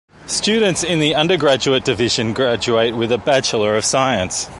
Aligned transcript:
Students 0.25 0.83
in 0.83 0.97
the 0.99 1.13
undergraduate 1.13 1.85
division 1.85 2.33
graduate 2.33 2.95
with 2.95 3.11
a 3.11 3.19
Bachelor 3.19 3.77
of 3.77 3.85
Science. 3.85 4.49